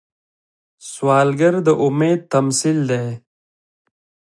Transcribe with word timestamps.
سوالګر 0.91 1.53
د 1.65 1.69
امید 1.85 2.19
تمثیل 2.33 2.79
دی 2.89 3.07